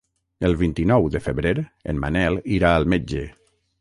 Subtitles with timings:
[0.47, 1.53] El vint-i-nou de febrer
[1.93, 3.23] en Manel irà al metge.